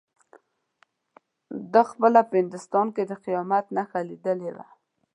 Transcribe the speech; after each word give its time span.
ده 1.71 1.81
خپله 1.91 2.19
په 2.29 2.33
هندوستان 2.41 2.87
کې 2.95 3.03
د 3.05 3.11
قیامت 3.25 3.65
نښانه 3.75 4.07
لیدلې 4.09 4.49
وه. 4.55 4.65